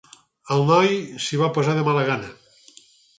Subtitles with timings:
[0.55, 0.95] El noi
[1.25, 2.33] s'hi va posar de mala gana.